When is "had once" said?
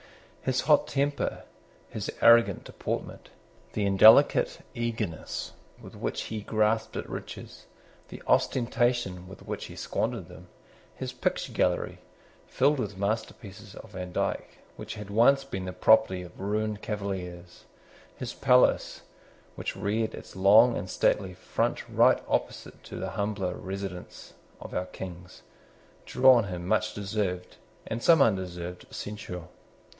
14.95-15.43